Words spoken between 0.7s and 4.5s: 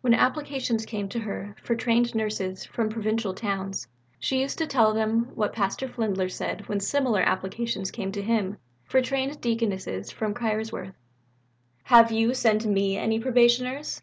came to her for trained nurses from provincial towns, she